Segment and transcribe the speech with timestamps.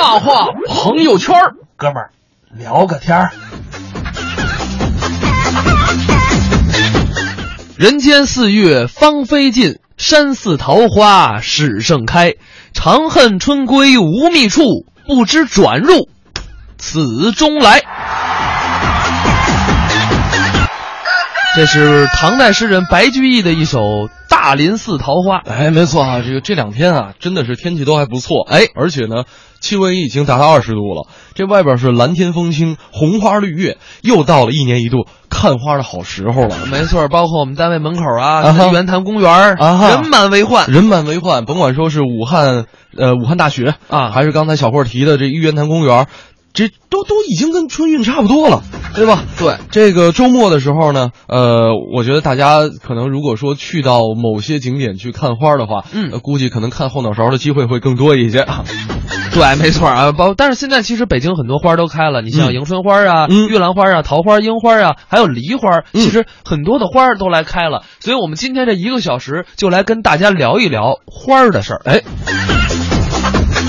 [0.00, 1.34] 大话朋友圈
[1.76, 2.10] 哥们儿
[2.56, 3.32] 聊个天儿。
[7.76, 12.34] 人间四月芳菲尽，山寺桃花始盛开。
[12.72, 16.08] 长恨春归无觅处，不知转入
[16.76, 17.82] 此中来。
[21.56, 23.80] 这是唐代诗人白居易的一首
[24.30, 25.38] 《大林寺桃花》。
[25.50, 29.24] 哎，没错啊，这个这两天啊，真的是天气都还不错，哎，而且呢，
[29.60, 31.06] 气温已经达到二十度了。
[31.34, 36.66] 这外边是蓝天风清，红花绿叶，又到了一年一度看花的好时候了。
[36.70, 40.68] 没错，包括我们单位门口啊，玉渊潭公园啊人满为患。
[40.70, 46.06] 人满为患，甭管说是武汉，呃，武汉大学啊还是刚才小霍提的这玉渊潭公园，
[46.58, 48.64] 这都都已经跟春运差不多了，
[48.96, 49.22] 对吧？
[49.38, 58.44] 对，这个周末的时候呢，呃，我觉得大家可能如果说去到某些景点去看花的话，嗯呃估计可能看后脑勺的机会会更多一些。
[59.32, 67.84] 对，没错啊，包但是现在其实北京很多花都开了，你像嗯迎春花啊、嗯玉兰花啊、桃花、樱花啊，还有梨花，嗯其实很多的花都来开了。
[68.00, 71.82] 所以我们今天这一个小时就来跟大家聊一聊花儿的事儿。
[71.84, 72.02] 哎，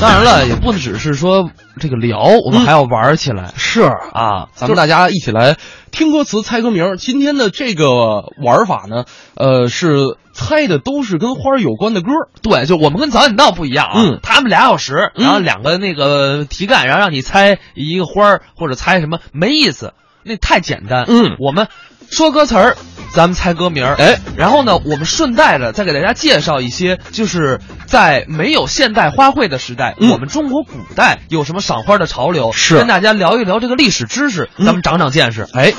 [0.02, 4.48] 当然了，也不只是说这个聊，我们嗯还要玩起来、是啊。
[4.54, 5.58] 咱们大家一起来
[5.92, 6.96] 听歌词、猜歌名。
[6.98, 9.04] 今天的这个玩法呢，
[9.36, 12.30] 呃，是猜的都是跟花儿有关的歌儿。
[12.42, 21.04] 对，就我们跟早点到不一样啊，嗯他们俩小时，嗯然后两个那个题干，然后让你猜一个花儿或者猜什么，没意思，那太简单。
[21.10, 21.68] 嗯我们
[22.12, 22.76] 说歌词儿，
[23.14, 30.10] 咱们猜歌名儿，哎，然后呢，我们顺带着再给大家介绍一些，就是在没有现代花卉的时代，嗯。
[30.10, 32.78] 我们中国古代有什么赏花的潮流，是。
[32.78, 34.66] 跟大家聊一聊这个历史知识，嗯。
[34.66, 35.48] 咱们长长见识。
[35.54, 35.72] 哎，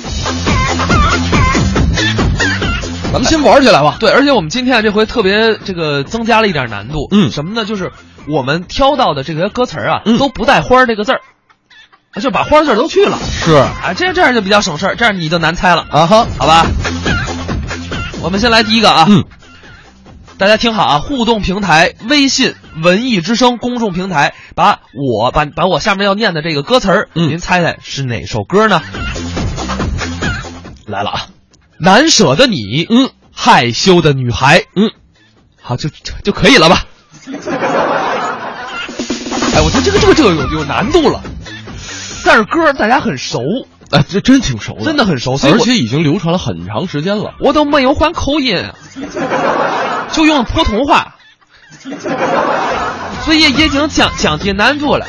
[3.13, 3.97] 咱们先玩起来吧。
[3.99, 7.31] 对，而且我们今天啊，这回特别这个增加了一点难度，嗯。
[7.31, 7.65] 什么呢？
[7.65, 7.93] 就是
[8.29, 10.17] 我们挑到的这些歌词儿啊，嗯。
[10.19, 11.21] 都不带“花”这个字儿，啊
[12.19, 16.67] 就把“花”字儿都去了，是啊，这样这样就比较省事儿，这样你就难猜了，啊哈，好吧？
[18.23, 19.25] 我们先来第一个啊，嗯，
[20.37, 28.83] 大家听好啊，互动平台微信文艺之声公众平台，把我把把我下面要念的这个歌词儿，嗯您猜猜是哪首歌呢？
[30.87, 31.27] 来了啊。
[31.79, 34.91] 难舍的你，嗯，害羞的女孩，嗯，
[35.63, 36.85] 好，就就就可以了吧？
[39.55, 41.23] 哎，我觉得这个这个这个有有难度了，
[42.25, 43.41] 但是歌大家很熟，
[43.91, 47.35] 哎，这真挺熟的，真的很熟，而且已经流传了很长时间了。
[47.41, 48.75] 我都没有换口音啊，
[50.13, 51.17] 就用普通话，
[53.23, 55.07] 所以已经降降低难度了。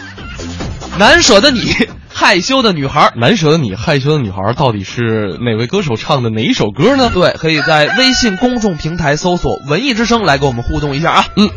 [0.99, 1.73] 难舍的你，
[2.13, 7.09] 害羞的女孩，难舍的你，害羞的女孩，到底是哪位歌手唱的哪一首歌呢？
[7.13, 11.25] 对，可以在微信公众平台搜索“文艺之声”来跟我们互动一下啊。
[11.37, 11.49] 嗯，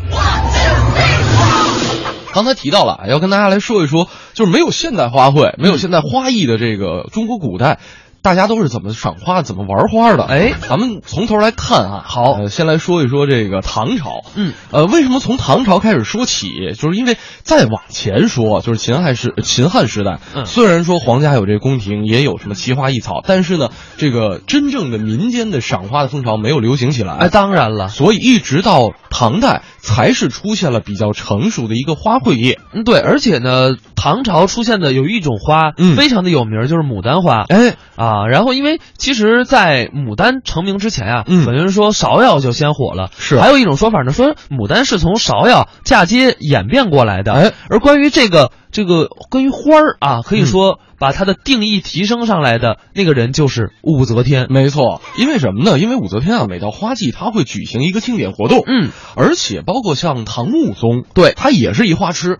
[2.35, 7.79] 刚才提到了，要跟大家来说一说，就是没有现代花卉，没有现代花艺的这个中国古代。
[8.25, 10.23] 大家都是怎么赏花、怎么玩花的？
[10.23, 12.03] 哎咱们从头来看啊。
[12.07, 14.23] 好呃先来说一说这个唐朝。
[14.33, 16.47] 嗯，呃，为什么从唐朝开始说起？
[16.75, 27.13] 就是因为再往前说，就是秦汉时秦汉时代，嗯虽然说皇家有这个宫廷，也有什么奇花异草，但是呢，这个真正的民间的赏花的风潮没有流行起来。
[27.13, 32.59] 哎，当然了，所以一直到唐代才是出现了比较成熟的一个花卉业。
[32.73, 37.43] 嗯，对，而且呢，唐朝出现的有一种花，嗯非常的有名，就是牡丹花。
[37.49, 47.33] 哎，啊，然后因为其实，在牡丹成名之前啊，嗯有人说芍药就先火了，是还有一种说法呢，说牡丹是从芍药嫁接演变过来的。
[47.33, 50.45] 哎，而关于这个这个关于花儿啊，可以嗯。
[50.45, 54.47] 说把它的定义提升上来的那个人就是武则天。
[54.49, 55.79] 没错，因为什么呢？
[55.79, 58.63] 因为武则天啊，每到花季，她会举行一个庆典活动。
[58.67, 61.31] 嗯，而且包括像唐穆宗，对。
[61.37, 62.37] 他也是一花痴，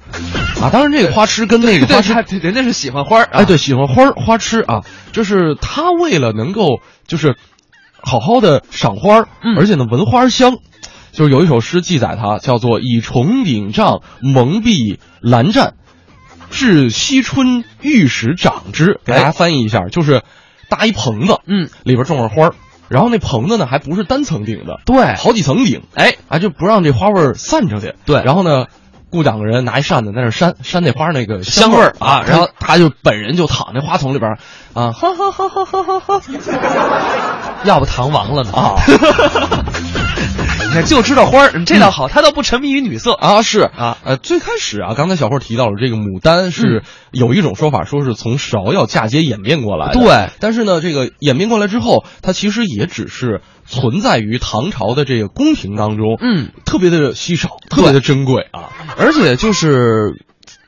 [0.61, 4.81] 啊，当然这个花痴跟那个花 对，痴，他人家是喜欢花儿、啊，哎，对，喜欢花儿花痴啊，
[5.13, 7.37] 就是他为了能够就是
[8.01, 9.55] 好好的赏花儿，嗯。
[9.57, 10.57] 而且呢闻花香，
[11.13, 15.75] 就是有一首诗记载他叫做以重顶帐蒙蔽兰栈，
[16.49, 18.99] 至西春玉石长之。
[19.05, 20.23] 给大家翻译一下，就是
[20.69, 22.53] 搭一棚子，嗯，里边种着花儿，
[22.89, 25.15] 然后那棚子呢还不是单层顶的，对。
[25.15, 27.93] 好几层顶，哎，啊，就不让这花味儿散出去。
[28.05, 28.21] 对。
[28.23, 28.65] 然后呢，
[29.09, 31.95] 雇两个人拿一扇子在那扇扇那花那个香味味儿。
[31.99, 34.31] 啊然后他就本人就躺那花丛里边
[34.73, 36.21] 啊，哈哈哈哈哈哈哈。
[37.63, 38.51] 要不唐王了呢？
[38.53, 38.75] 啊！
[40.83, 43.13] 就知道花儿，这倒好，他倒不沉迷于女色。
[43.13, 49.99] 啊，是啊，呃，最开始啊，刚才小霍提到了这个牡丹是有一种说法，说是从芍药嫁接演变过来的。
[49.99, 58.69] 对，但是呢，这个演变过来之后，它其实也只是存在于唐朝的这个宫廷当中，嗯，特别的稀少，特别的珍贵啊。
[58.97, 60.13] 而且就是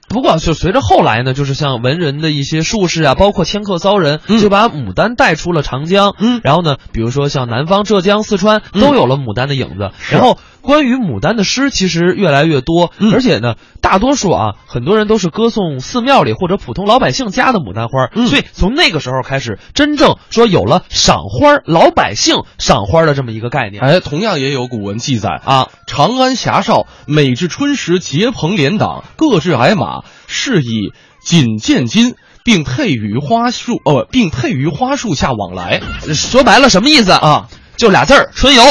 [0.07, 6.15] 不过就随着后来呢，就是像文人的一些术士啊，包括迁客骚人，嗯就把牡丹带出了长江。
[6.17, 9.91] 嗯然后呢，比如说像南方浙江、四川都有了牡丹的影子。
[10.09, 10.37] 然后
[10.67, 18.09] 关于牡丹的诗其实越来越多，嗯而且呢，大多数啊，很多人都是歌颂寺庙里或者普通老百姓家的牡丹花。
[18.13, 23.81] 嗯所以从那个时候开始，真正说有了赏花老百姓赏花的这么一个概念。
[23.81, 30.91] 哎，同样也有古文记载啊，长安侠少每至春时结朋连党，各置矮马，是以
[31.23, 35.79] 锦见金，并配于花树，呃，并配于花树下往来。
[36.13, 37.47] 说白了什么意思啊？
[37.77, 38.63] 就俩字儿：春游。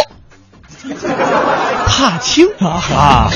[1.87, 3.31] 踏青啊啊！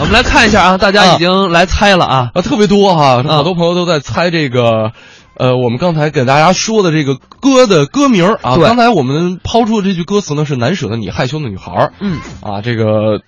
[0.00, 4.92] 我们来看一下啊，大家已经来猜了啊啊，特别多哈、好多朋友都在猜这个。
[5.36, 13.18] 呃，我们刚才给大家说的这个歌的歌名啊，刚才我们抛出的这句歌词呢是难舍的你害羞的女孩儿嗯，啊，这个，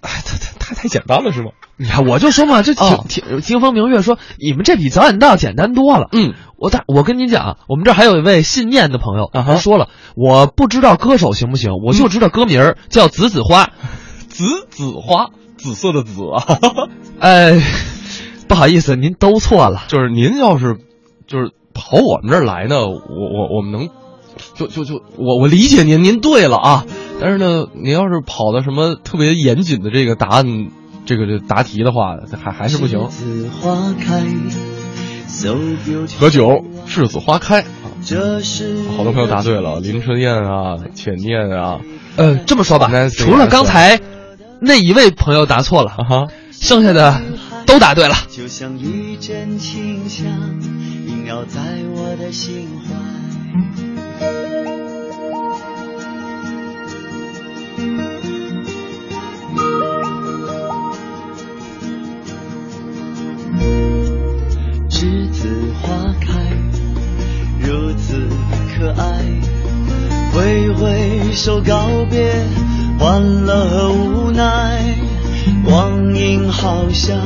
[0.00, 1.50] 哎，太太太太简单了是吗？
[1.76, 6.08] 你看我就说嘛，这啊听听听风明月说，你们这比早点到简单多了。
[6.10, 9.86] 嗯，我大我跟你讲啊，我们这儿还有一位信念的朋友，他说了，
[10.16, 13.70] 我不知道歌手行不行，我就知道歌名叫紫紫花。
[14.32, 16.58] 紫紫花，紫色的紫啊，
[17.20, 17.60] 哎，
[18.48, 19.84] 不好意思，您都错了。
[19.88, 20.78] 就是您要是
[21.26, 23.90] 就是跑我们这儿来呢，我我我们能，
[24.54, 26.86] 就就就我我理解您，您对了啊，
[27.20, 30.70] 但是呢，您要是跑到什么特别严谨的这个答案，
[31.04, 33.08] 这个这答题的话，还还是不行。
[33.08, 34.22] 紫花开。
[36.18, 41.80] 何九，栀子花开啊，这是好多朋友答对了，林春燕啊，浅念啊，
[42.16, 43.98] 呃，这么说吧除了刚才
[44.64, 47.20] 那一位朋友答错了啊哈，剩下的
[47.66, 48.14] 都答对了。
[48.30, 50.24] 就像一阵清香
[51.08, 51.60] 萦绕在
[51.92, 52.94] 我的心怀。
[64.88, 66.30] 栀子花开，
[67.58, 68.28] 如此
[68.76, 69.24] 可爱。
[70.32, 72.32] 挥挥手告别
[72.98, 74.96] 欢乐和无奈，
[75.64, 77.18] 光阴好像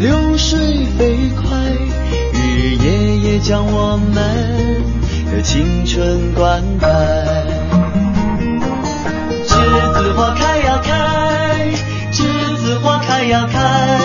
[0.00, 1.56] 流水飞快，
[2.32, 4.14] 日日夜夜将我们
[5.32, 6.86] 的青春灌溉。
[9.46, 9.54] 栀
[9.94, 11.70] 子花开呀开，
[12.12, 13.98] 栀子花开呀开，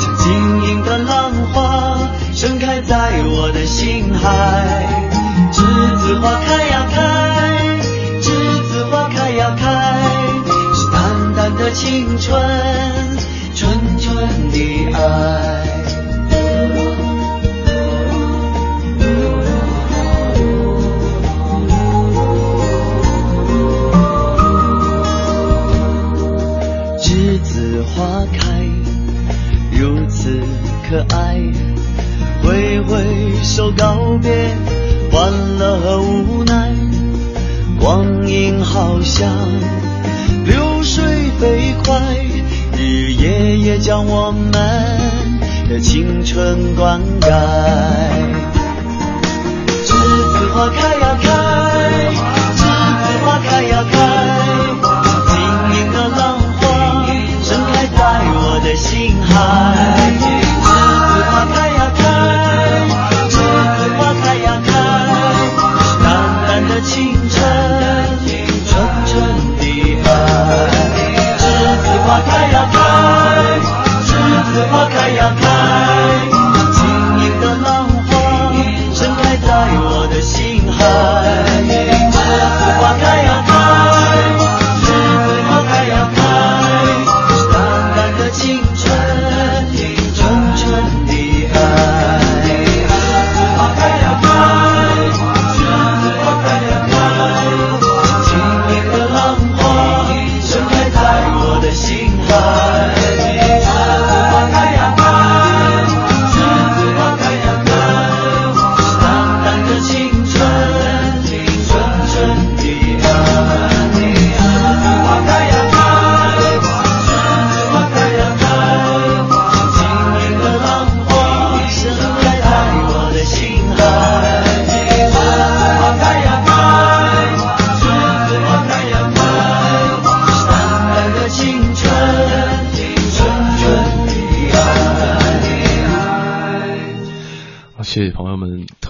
[0.00, 1.98] 像晶莹的浪花
[2.32, 5.04] 盛开在我的心海。
[5.52, 5.62] 栀
[5.98, 6.65] 子花开，
[11.76, 12.40] 青春，
[13.54, 14.56] 纯纯的
[14.94, 14.98] 爱。
[26.98, 28.40] 栀子花开，
[29.70, 30.40] 如此
[30.88, 31.36] 可爱。
[32.42, 33.04] 挥挥
[33.42, 34.30] 手告别
[35.12, 36.72] 欢乐和无奈，
[37.78, 39.28] 光阴好像
[40.46, 40.65] 流
[46.36, 48.15] 春灌溉。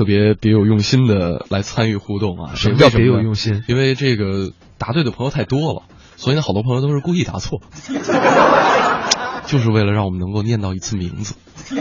[0.06, 2.52] 别别有用心的来参与互动啊！
[2.54, 3.62] 什么叫别有用心？
[3.68, 5.82] 因为这个答对的朋友太多了，
[6.16, 7.60] 所以呢，好多朋友都是故意答错。
[9.44, 11.34] 就是为了让我们能够念到一次名字。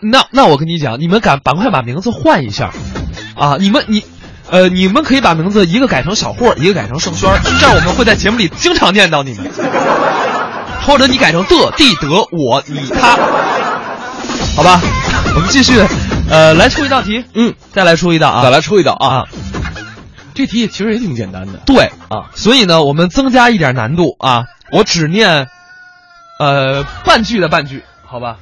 [0.00, 2.72] 那那我跟你讲，你们赶赶快把名字换一下，
[3.34, 4.04] 啊，你们你，
[4.50, 9.50] 呃，你们可以把名字一个改成小霍，一个改成盛轩，这样我们会在节目里经常念到你们。
[10.84, 13.16] 或者你改成的、地、德、我、你、他，
[14.56, 14.80] 好吧？
[15.34, 15.80] 我们继续，
[16.28, 19.06] 呃，来出一道题，嗯，再来出一道啊，再来出一道啊。
[19.08, 19.24] 啊，
[20.34, 21.60] 这题其实也挺简单的。
[21.66, 25.48] 对啊，所以呢，我们增加一点难度啊，我只念，
[26.38, 28.36] 呃，半句的半句，好吧？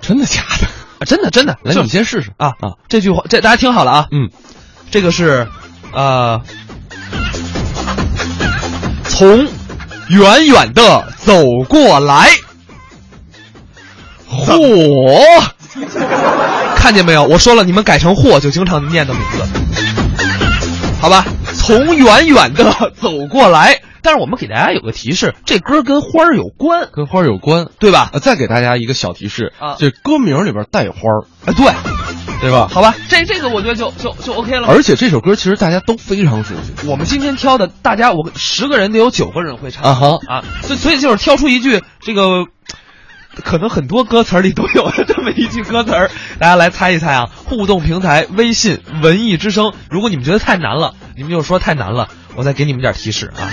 [0.00, 0.66] 真的假的？
[0.98, 2.72] 啊真的真的，来，就你先试试啊啊！
[2.88, 4.30] 这句话，这大家听好了啊，嗯，
[4.90, 5.46] 这个是，
[5.92, 6.40] 呃，
[9.04, 9.46] 从
[10.08, 12.30] 远远的走过来，
[14.54, 15.42] 嚯，
[16.76, 17.24] 看见没有？
[17.24, 19.42] 我说了，你们改成嚯就经常念的名字，
[21.00, 21.24] 好吧？
[21.54, 27.66] 从远远的走过来，但是我们给大家有个提示，这歌跟花儿有关，跟花儿有关。
[27.80, 28.10] 对吧？
[28.12, 31.66] 呃，再给大家一个小提示啊这歌名里边带花儿，哎，对，
[32.40, 32.68] 对吧？
[32.70, 34.68] 好吧，这这个我觉得就就就 OK 了。
[34.68, 36.86] 而且这首歌其实大家都非常熟悉。
[36.86, 42.44] 我们今天挑的，大家我十个人得有九个人会唱啊哈啊，所以所以就是挑出一句这个，
[43.44, 47.30] 可能很多歌词儿里都有的这么一句歌词儿，大家来猜一猜啊！
[47.34, 53.48] 互动平台微信文艺之声，如果你们觉得太难了，你们就说太难了，我再给你们点提示啊。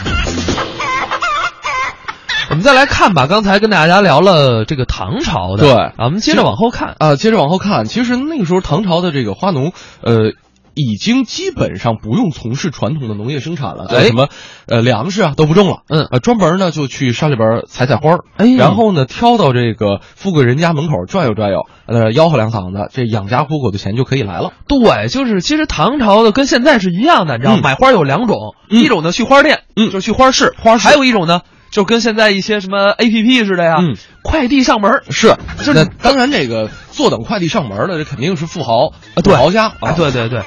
[2.49, 6.95] 我们再来看吧，刚才跟大家聊了这个唐朝的，对啊，我们接着往后看。
[6.99, 10.33] 啊，接着往后看，其实那个时候唐朝的这个花农，呃，
[10.75, 14.07] 已经基本上不用从事传统的农业生产了，哎。
[14.07, 14.29] 什么
[14.67, 16.07] 呃粮食啊都不种了，嗯。
[16.11, 24.51] 呃，专门呢就去山里边采采花儿，哎然后呢挑到这个富贵人家门口转悠转悠，呃，吆喝两嗓子，这养家糊口的钱就可以来了。
[24.67, 28.81] 对，就是其实唐朝的跟现在是一样的，你知道买花有两种，嗯。
[28.81, 29.91] 一种呢去花店，嗯。
[29.91, 30.87] 就是去花市，花市。
[30.87, 33.95] 还有一种呢，就跟现在一些什么 A P P 似的呀，嗯。
[34.23, 39.33] 快递上门是，就是那当然这个坐等快递上门的，这肯定是富豪啊，对。
[39.33, 40.43] 富豪家啊，对对对，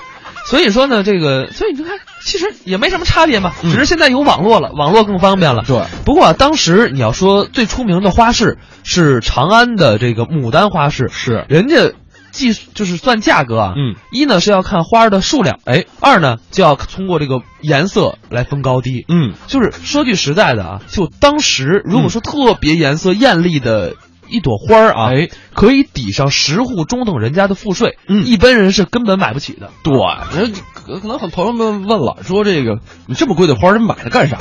[0.46, 3.72] 所以说呢，这个，所以你看，其实也没什么差别嘛，嗯。
[3.72, 5.64] 只是现在有网络了，网络更方便了。
[5.66, 5.82] 对。
[6.04, 11.44] 不过啊当时你要说最出名的花市是长安的这个牡丹花市，是。
[11.48, 11.92] 人家
[12.30, 19.34] 计就是算价格啊，嗯，一呢是要看花的数量，哎，二呢就要通过这个颜色来分高低，嗯。
[19.48, 23.94] 就是说句实在的啊，就当时如果说特别颜色艳丽的
[24.28, 29.70] 一朵花儿啊，哎，可以抵上十户中等人家的赋税，嗯一般人是根本买不起的。
[29.82, 29.92] 对，
[30.38, 34.38] 人可可能很朋友们问了，说这个你这么贵的花儿，人买它干啥？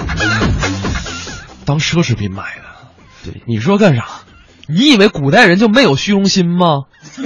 [1.65, 2.61] 当奢侈品买的。
[3.25, 4.05] 对，你说干啥？
[4.67, 6.83] 你以为古代人就没有虚荣心吗？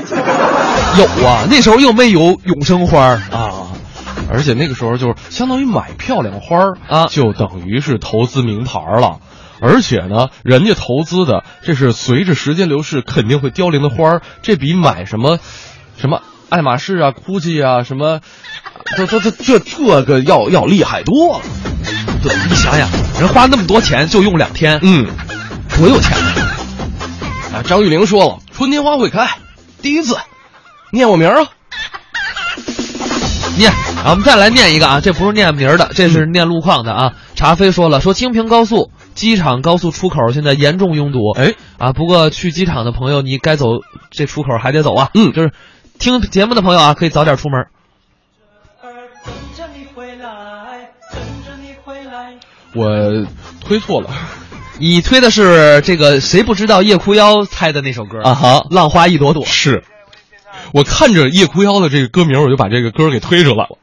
[0.97, 3.67] 有啊，那时候又没有永生花儿啊，
[4.29, 9.19] 而且那个时候就是相当于买漂亮花儿啊就等于是投资名牌了。
[9.61, 15.39] 而且呢，人家投资的这是随着时间流逝肯定会凋零的花儿，这比买什么
[15.97, 18.21] 什么爱马仕啊、GUCCI 啊什么，
[18.97, 21.41] 这这这这这个要要厉害多了。
[22.23, 22.89] 对，你想想，
[23.19, 25.07] 人花那么多钱就用两天，嗯，
[25.77, 26.35] 多有钱啊！
[27.53, 29.29] 啊，张玉玲说了，春天花会开，
[29.81, 30.15] 第一次，
[30.91, 31.49] 念我名儿啊。
[33.57, 37.13] 念，啊，我们再来念一个啊，这不是念名儿的，这是念路况的啊。
[37.35, 43.65] 茶飞说了，说京平高速机场高速出口现在严重拥堵，哎，啊，不过去机场的朋友，你该走
[44.11, 45.33] 这出口还得走啊，嗯。
[45.33, 45.51] 就是
[45.99, 47.65] 听节目的朋友啊，可以早点出门。
[52.73, 53.27] 我
[53.59, 54.09] 推错了。
[54.77, 58.21] 你推的是这个谁不知道夜哭妖猜的那首歌？
[58.21, 59.43] 啊哈浪花一朵朵。
[59.45, 59.83] 是，
[60.73, 63.77] 我看着夜哭妖的这个歌名，我就把这个歌给推出来了。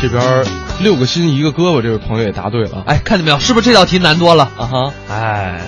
[0.00, 0.44] 这边
[0.80, 2.84] 六个心一个胳膊，这位朋友也答对了。
[2.86, 3.38] 哎，看见没有？
[3.38, 4.44] 是不是这道题难多了？
[4.56, 5.60] 啊哈，哎，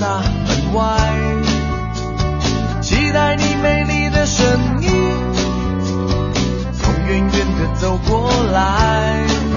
[0.00, 0.98] 大门外，
[2.82, 4.46] 期待你美丽的身
[4.82, 4.90] 影，
[6.74, 9.47] 从远远的走过来。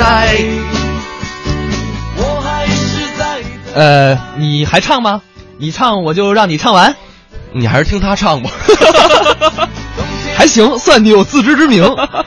[0.00, 0.34] 在。
[2.16, 3.42] 我还是在。
[3.74, 5.20] 呃，你还唱吗？
[5.58, 6.96] 你唱我就让你唱完，
[7.52, 8.50] 你还是听他唱吧。
[10.34, 11.84] 还行，算你有自知之明。
[11.84, 12.24] 啊，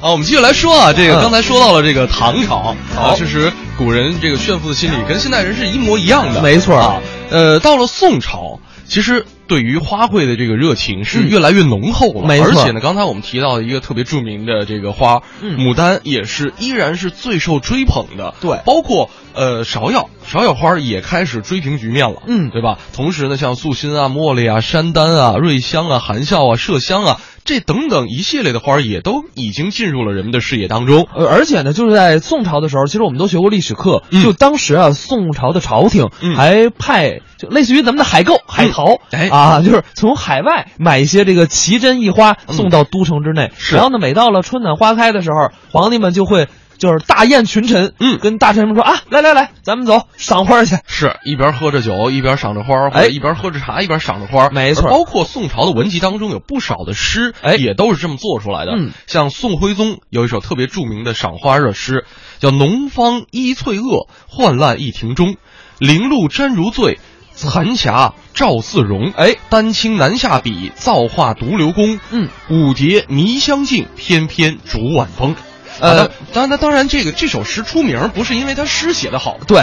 [0.00, 7.02] 我们继续来说啊，这个嗯刚才说到了这个唐朝啊，确实古人这个炫富的心理跟现代人是一模一样的，没错啊。
[7.30, 11.28] 呃，到了宋朝，其实对于花卉的这个热情是嗯。
[11.28, 15.58] 越来越浓厚了，而且呢，刚才我们提到的一个特别著名的这个花，嗯。
[15.58, 18.60] 牡丹也是依然是最受追捧的，对。
[18.64, 22.50] 包括呃芍药，芍药花也开始追平局面了，嗯。
[22.50, 22.78] 对吧？
[22.92, 31.06] 同时呢，像素心啊、茉莉啊、山丹啊、瑞香啊、含笑啊、麝香啊，这等等一系列的花儿也都已经进入了人们的视野当中。
[31.14, 34.22] 呃，而且呢，就是在宋朝的时候，其实我们都学过历史课，嗯。
[34.22, 36.34] 就当时啊，宋朝的朝廷嗯。
[36.34, 39.28] 还派就类似于咱们的海购、海淘，哎。
[39.28, 43.76] 啊，就是从海外买一些这个奇珍异花嗯送到都城之内，是。
[43.76, 50.76] 然后呢，每到了春暖花开的时候，皇帝们就会就是大宴群臣，嗯跟大臣们说啊，来来来，咱们走赏花去。
[50.86, 54.50] 是一边喝着酒，一边赏着花，或者哎一边喝着茶，一边赏着花。
[54.50, 58.72] 没错包括宋朝的文集当中有不少的诗，哎也都是这么做出来的。
[58.76, 62.04] 嗯像宋徽宗有一首特别著名的赏花热诗，
[62.38, 65.36] 叫“浓芳依翠萼，焕烂一庭中。
[65.78, 66.98] 零露沾如醉，
[67.32, 69.12] 残霞照似容。
[69.16, 71.98] 哎，丹青南下笔，造化独留功。
[72.10, 75.34] 嗯，舞蝶迷香径，翩翩逐晚风。
[75.80, 79.60] 呃啊，当然当然，这个这首诗出名不是因为他诗写的好，对，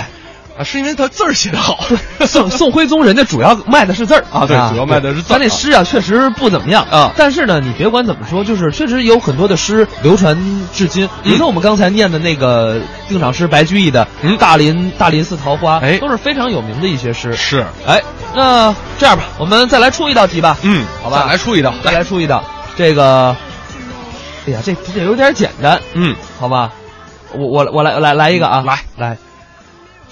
[0.58, 1.84] 啊，是因为他字儿写的好。
[2.28, 4.46] 宋 宋徽宗人家主要卖的是字儿啊。
[4.46, 6.86] 对主要卖的是字儿咱这诗啊，确实不怎么样。
[6.92, 7.12] 啊。
[7.16, 10.38] 但是呢，你别管怎么说，就是确实有很多的诗流传
[10.74, 11.08] 至今。
[11.24, 15.98] 比如说我们刚才念的那个定场诗白居易的嗯《大林大林寺桃花》，哎。
[15.98, 17.34] 都是非常有名的一些诗。
[17.36, 18.02] 是，哎，
[18.36, 20.58] 那这样吧，我们再来出一道题吧。
[20.64, 21.22] 嗯，好吧。
[21.22, 22.04] 再来出一道，再来。
[22.04, 22.44] 出一道，
[22.76, 23.36] 这个，
[24.48, 26.72] 哎呀，这这有点简单，嗯，好吧？
[27.34, 29.18] 我我我来来来一个啊，来来，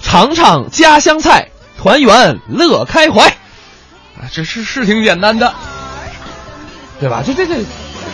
[0.00, 3.26] 尝尝家乡菜，团圆乐开怀。
[3.26, 5.52] 啊这是是挺简单的，
[7.00, 7.22] 对吧？
[7.26, 7.54] 这这这，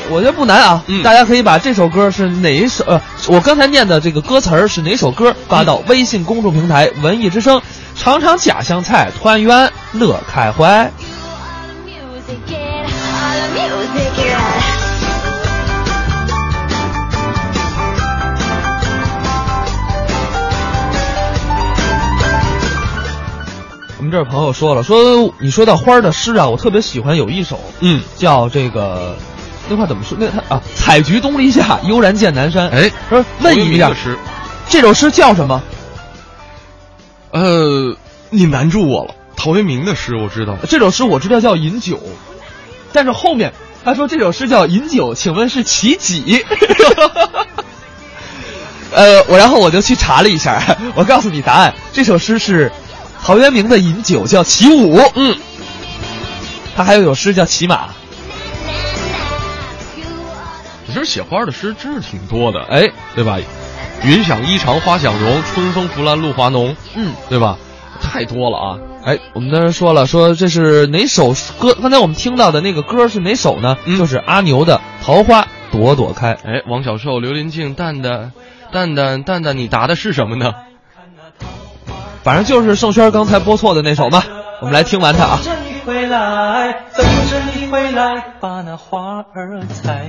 [0.09, 0.83] 我觉得不难啊。
[0.87, 7.61] 嗯大家可以把这首歌是哪一首呃，我刚才念的这个歌词儿是哪首歌发到微信公众平台“文艺之声”，
[7.95, 10.91] 尝尝家乡菜，团圆乐开怀。
[24.07, 29.17] 们这儿朋友说了，说你说到花儿的诗啊，我特别喜欢有一首，嗯，叫这个。
[29.69, 30.17] 那话怎么说？
[30.21, 32.71] 那他啊，采菊东篱下，悠然见南山。
[32.71, 34.17] 哎，说问一下，诗，
[34.69, 35.61] 这首诗叫什么？
[37.33, 37.97] 呃，
[38.31, 39.15] 你难住我了。
[39.35, 41.97] 陶渊明的诗我知道，这首诗我知道叫《饮酒》，
[42.93, 43.53] 但是后面
[43.85, 46.45] 他说这首诗叫《饮酒》，请问是其几？
[48.93, 50.63] 呃，我然后我就去查了一下，
[50.95, 52.71] 我告诉你答案，这首诗是
[53.27, 55.37] 陶渊明的饮酒叫起舞，嗯，
[56.77, 57.89] 他还有首诗叫骑马。
[60.87, 63.41] 其实写花的诗真是挺多的，哎，对吧？
[64.05, 67.59] 云想衣裳花想容，春风拂槛露华浓，嗯，对吧？
[68.01, 68.79] 太多了啊！
[69.05, 71.77] 哎，我们当时说了，说这是哪首歌？
[71.83, 73.77] 刚才我们听到的那个歌是哪首呢？
[73.87, 76.35] 嗯就是阿牛的《桃花朵朵开》。
[76.45, 78.31] 哎，王小寿、刘林静、蛋蛋、
[78.71, 80.55] 蛋蛋、蛋蛋，你答的是什么呢？
[82.27, 84.21] 反正就是盛轩刚才播错的那首嘛。
[84.61, 85.39] 我们来听完它啊。
[85.45, 90.05] 等着你回来，等着你回来，把那花儿采。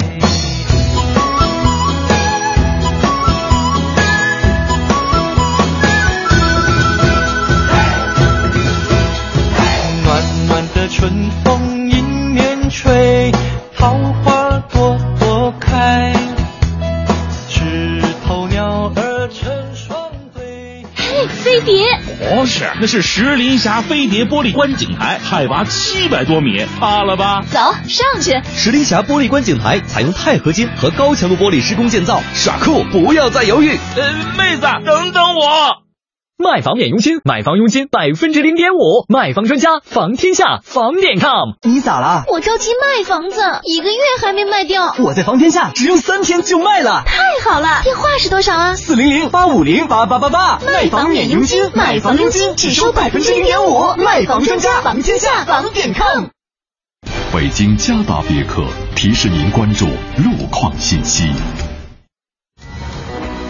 [10.03, 13.31] 暖暖的春风迎面吹，
[13.77, 16.11] 桃花朵朵开，
[21.57, 21.99] 飞碟，
[22.35, 27.43] 不是，那是石林峡飞碟玻璃观景台，海拔七百多米，怕了吧？
[27.49, 28.39] 走上去。
[28.55, 33.71] 石林峡玻璃观景台采用钛合金和高强度玻璃施工建造，耍酷不要再犹豫！
[33.95, 35.86] 呃，妹子，等等我。
[36.39, 41.57] 卖房免佣金，买房佣金百分之零点五，卖房专家房天下房点 com。
[41.63, 42.25] 你咋了？
[42.27, 44.93] 我着急卖房子，一个月还没卖掉。
[44.99, 47.81] 我在房天下只用三天就卖了，太好了！
[47.83, 48.75] 电话是多少啊？
[48.75, 50.59] 四零零八五零八八八八。
[50.59, 56.25] 卖房免佣金，买房佣金只收百分之零点五，卖房专家房天下房点 com。
[57.33, 58.63] 北京嘉达别克
[58.95, 61.31] 提示您关注路况信息。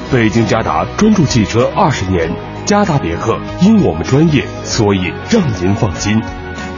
[0.10, 2.32] 北京嘉达专注汽车二十年，
[2.68, 6.22] 嘉达别克因我们专业，所以让您放心。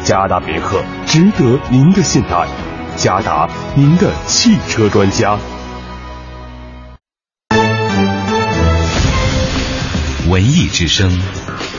[0.04, 2.48] 嘉达别克值得您的信赖，
[2.96, 5.36] 嘉达您的汽车专家。
[10.30, 11.10] 文艺之声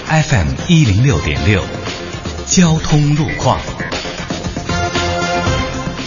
[0.09, 1.63] ，FM 一零六点六，
[2.47, 3.61] 交通路况。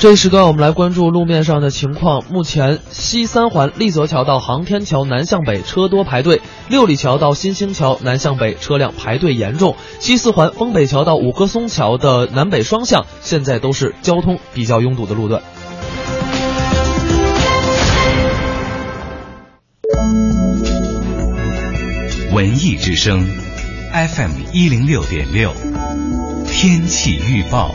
[0.03, 2.25] 这一时段我们来关注路面上的情况。
[2.29, 9.77] 目前西三环立泽桥到航天桥南向北车多排队，六里桥到新兴桥南向北车辆排队严重。
[10.01, 15.41] 西四环丰北桥到五棵松桥的南北双向现在都是交通比较拥堵的路段。
[22.33, 23.25] 文艺之声
[23.93, 25.53] ，FM 一零六点六，
[26.45, 27.73] 天气预报。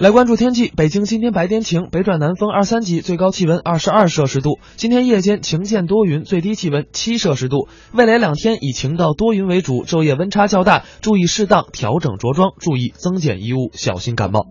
[0.00, 4.60] 来关注天气，北京今天白天晴，北转南风二三级，最高气温二十二摄氏度。
[4.76, 7.66] 今天夜间晴间多云，最低气温七摄氏度。
[7.92, 14.46] 未来两天以晴到多云为主，昼夜温差较大，注意适当调整着装，注意增减衣物，小心感冒。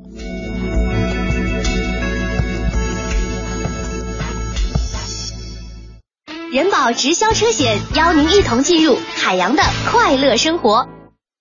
[6.51, 10.89] 人保直销车险邀您一同进入海洋的快乐生活。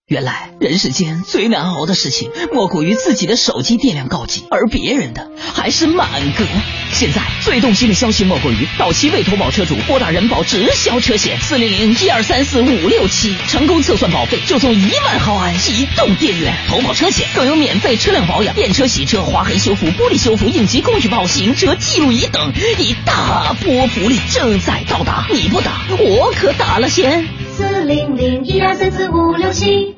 [0.09, 6.45] 原来人世间最难熬的事情，莫过于自己的手机电量告急，而别人的还是满格。
[6.93, 16.55] 现在最动心的消息莫过于到期未投保车主拨打人保直销车险四零零一二三四五六七，成功测算保费就送一万毫安移动电源。
[16.69, 27.27] 投保车险更有免费车辆保养、电车洗车、划痕修复、玻璃修复、应急工具报、行车记录仪等一大波福利正在到达，你不打我可打了先。
[27.57, 29.96] 四零零一二三四五六七。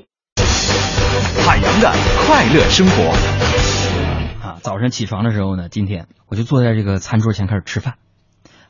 [1.47, 1.93] 海洋的
[2.27, 3.13] 快乐生活。
[4.47, 7.95] 啊，早上起床的时候呢，今天我就坐在这个餐桌前开始吃饭，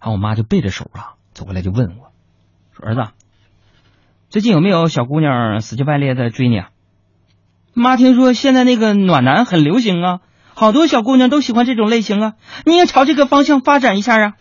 [0.01, 2.13] 然后我妈就背着手啊走过来就问我，
[2.77, 3.03] 说儿子，
[4.31, 6.69] 最近有没有小姑娘死乞白赖的追你啊？
[7.75, 10.21] 妈听说现在那个暖男很流行啊，
[10.55, 12.33] 好多小姑娘都喜欢这种类型啊，
[12.65, 14.33] 你也朝这个方向发展一下啊。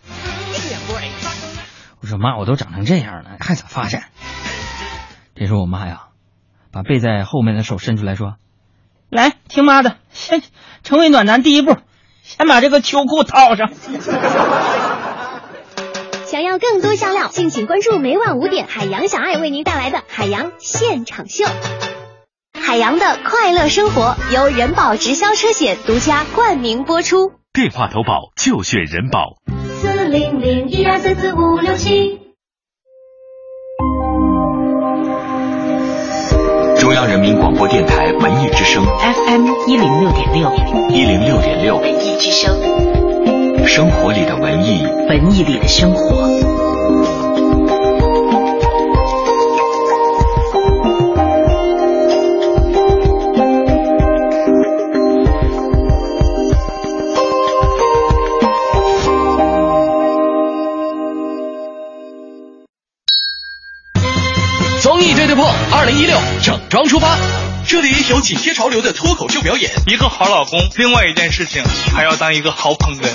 [2.00, 4.04] 我说妈，我都长成这样了，还咋发展？
[5.36, 6.07] 这时候我妈呀，
[6.78, 8.36] 把背在后面的手伸出来说
[9.10, 10.40] ：“来，听妈的，先
[10.84, 11.76] 成为暖男第一步，
[12.22, 13.72] 先把这个秋裤套上。”
[16.24, 21.46] 想要更多香料，敬请关注每晚五点海洋小爱为您带来的海洋现场秀。
[22.54, 27.32] 海洋的快乐生活由人保直销车险独家冠名播出。
[27.52, 29.34] 电话投保就选人保。
[29.80, 32.27] 四零零一二三四五六七。
[36.98, 40.52] 央人民广播电台文艺之声 FM 一零六点六，
[40.88, 42.52] 一零六点六，文艺之声，
[43.68, 46.26] 生活里的文艺，文艺里的生活。
[64.80, 66.37] 综艺对对碰，二零一六整
[66.68, 67.16] 装出发，
[67.66, 71.64] 这里有紧贴潮流的脱口秀表演，一个好老公，另外一件事情
[71.96, 73.08] 还要当一个好捧哏，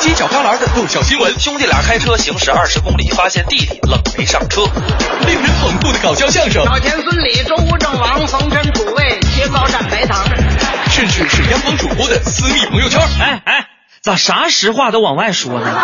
[0.00, 4.64] 犄角旮旯的逗笑新闻，兄弟俩开车行驶二十公里，发现弟弟冷没上车，
[5.26, 10.22] 令人捧腹的搞笑相声，老田孙李周吴郑王冯陈楚卫切糕蘸白糖，
[10.90, 13.00] 甚至是央广主播的私密朋友圈。
[13.18, 13.66] 哎哎，
[14.02, 15.82] 咋啥实话都往外说呢？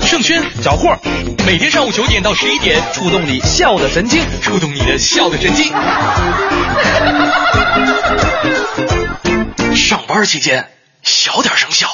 [0.00, 0.96] 盛轩、小霍，
[1.46, 5.72] 每天上午九点到十一点，触动你笑的神经，触动你的笑的神经。
[9.76, 10.70] 上班期间
[11.02, 11.88] 小点声笑。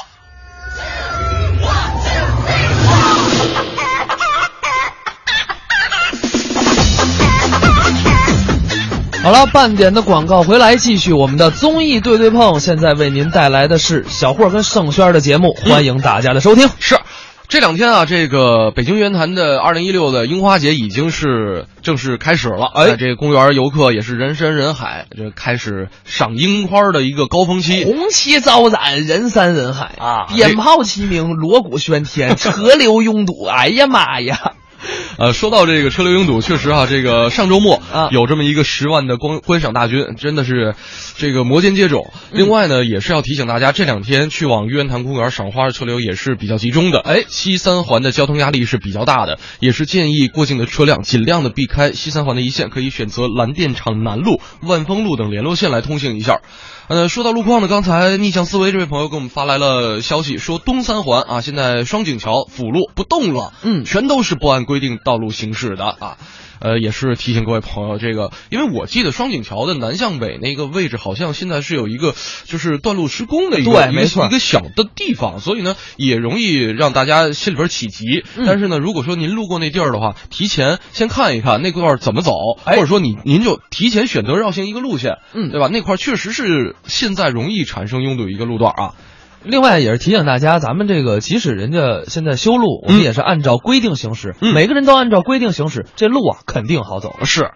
[9.25, 12.61] 好了，半点的广告回来，继续我们的综艺对对碰。
[12.61, 16.69] 现在为您带来的是小霍跟盛轩的节目，欢迎大家的收听。
[16.79, 16.99] 是。
[17.49, 22.67] 这两天啊，这个北京圆坛的二零一六的樱花节已经是正式开始了。
[22.75, 27.83] 哎，这个公园游客也是人山人海，这开始赏樱花的一个高峰期。
[27.85, 30.27] 红旗招展，人山人海啊！
[30.35, 33.47] 鞭炮齐鸣，锣鼓喧天， 车流拥堵。
[33.47, 34.53] 哎呀妈呀！
[35.17, 40.75] 呃，说到这个车流拥堵，确实啊，这个上周末啊有这么一个十万的观观赏大军，真的是
[41.17, 42.11] 这个摩肩接踵。
[42.33, 47.01] 另外呢，也是要提醒大家，这两天去往玉渊潭公园赏花的车流也是比较集中的。
[47.01, 56.41] 哎，西三环的交通压力是比较大的，也是建议过境的车辆尽量的避开西三环的一线，可以选择蓝靛厂南路、万丰路等联络线来通行一下。
[56.87, 66.19] 呃，说到路况呢，刚才逆向思维这位朋友给我们发来了消息，说东三环啊，现在双井桥辅路不动了，嗯，全都是不按规定道路行驶的啊。
[66.61, 72.15] 呃，也是提醒各位朋友，这个，因为我记得双井桥的南向北那个位置，好像现在是有一个
[72.45, 78.25] 就是断路施工的一个对，没错，一个小的地方，所以呢，也容易让大家心里边起急。
[78.37, 82.33] 嗯、但是呢，如果说您路过那地儿的话，提前先看一看那块怎么走，
[82.65, 85.69] 哎、或者说你您就提前选择绕行一个路线，嗯，对吧？
[85.71, 88.95] 那块确实是现在容易产生拥堵一个路段啊。
[89.45, 97.15] 另外也是提醒大家，咱们这个即使人家现在修路，我们也是按照规定行驶，嗯、每个人都按照规定行驶，这路啊肯定好走。
[97.25, 97.51] 是。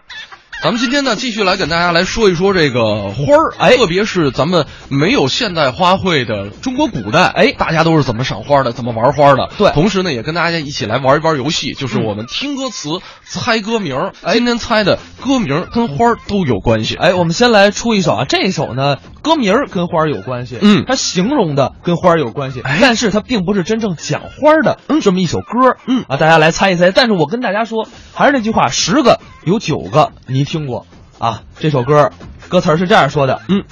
[0.61, 9.49] 咱们今天呢，继续来跟大家来说一说这个花儿，哎，特别是咱们没有现代花卉的中国古代，哎，大家都是怎么赏花的，怎么玩花的？
[9.57, 14.11] 对，同时呢，也跟大家一起来玩一玩游戏，就是我们听歌词、嗯、猜歌名。
[14.21, 16.95] 哎，今天猜的歌名跟花儿都有关系。
[16.95, 18.97] 哎，我们先来出一首啊，这首呢，
[19.29, 26.89] 歌名跟花儿有关系，嗯，它形容的跟花儿有关系，哎，但是它并不是真正讲花的这么一首歌，嗯啊，大家来猜一猜。
[26.89, 30.87] 但是我跟大家说，还是那句话，十个有九个你听过。
[31.19, 32.11] 啊，这首歌
[32.47, 33.65] 歌词是这样说的，嗯，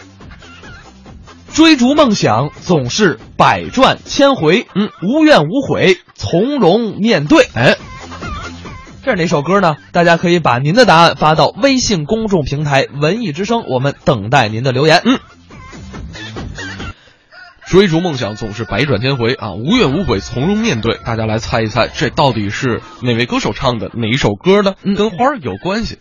[1.53, 7.47] 追逐梦想总是百转千回，嗯，无怨无悔，从容面对。
[7.55, 7.77] 哎，
[9.03, 9.77] 这是哪首歌呢？
[9.91, 15.01] 大家可以把您的答案发到微信公众平台“文艺之声”，我们等待您的留言。
[15.05, 15.17] 嗯，
[17.67, 20.97] 追逐梦想总是百转千回啊，无怨无悔，从容面对。
[21.03, 24.75] 大家来猜一猜，这到底是哪位歌手唱的哪一首歌呢？
[24.83, 25.97] 嗯、跟花儿有关系。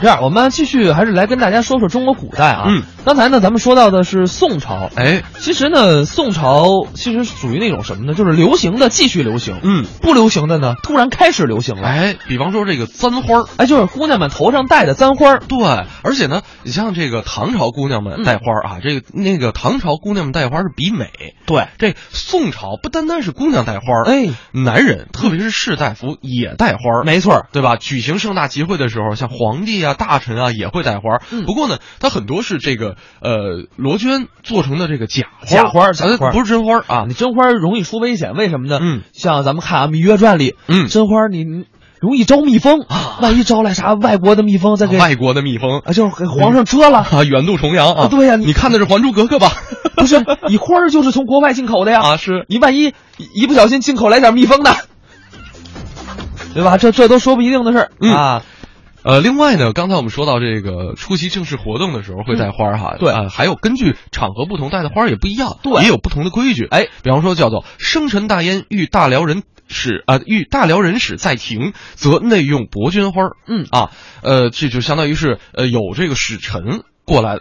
[0.00, 2.66] 这样，我们继续还是来跟大家说说中国古代啊。
[2.68, 4.88] 嗯，刚才呢，咱们说到的是宋朝。
[4.94, 8.14] 哎，其实呢，宋朝其实属于那种什么呢？
[8.14, 11.88] 就是流行的继续流行，嗯，不流行的呢，突然开始流行了。
[11.88, 15.38] 哎，比方说这个簪花，哎，就是姑娘们头上戴的簪花。
[15.38, 15.58] 对，
[16.04, 21.10] 而且呢，你像这个唐朝姑娘们戴花啊，嗯、这个那个唐朝姑娘们戴花是比美。
[21.44, 27.74] 对，这宋朝不单单是姑娘戴花，哎，男人特别是士大夫也戴花，没错，对吧？
[27.74, 30.68] 举行盛大集会的时候，像皇帝啊、大臣啊也。
[30.68, 37.04] 会戴花，嗯、不过呢，它很多是这个呃罗绢做成的这个假花，假花，假花不是真花啊。
[37.08, 38.78] 你真花容易出危险，为什么呢？
[38.82, 41.44] 嗯，像咱们看啊《芈月传》里，嗯，真花你
[42.00, 48.08] 容易招蜜蜂啊，万一招来啥外国的蜜蜂，再给外国的蜜蜂啊，就是给皇上蛰了啊，远渡重洋啊。
[48.08, 49.50] 对呀，你看的是《还珠格格》吧？
[49.96, 52.02] 不是，你花儿就是从国外进口的呀。
[52.02, 52.92] 啊，是你万一
[53.34, 54.70] 一不小心进口来点蜜蜂呢，
[56.52, 56.76] 对吧？
[56.76, 58.42] 这这都说不一定的事啊。
[59.08, 66.66] 呃，另外呢，刚才我们说到这个出席正式活动的时候会带花哈，嗯、对啊、呃，还有根据场合不同带的花也不一样，对，也有不同的规矩。
[66.66, 73.22] 哎，比方说叫做生辰大焉遇大辽人使啊、呃，遇大辽人使在庭，则内用伯绢花。
[73.46, 77.38] 嗯啊，呃，这就相当于是呃有这个使臣过来。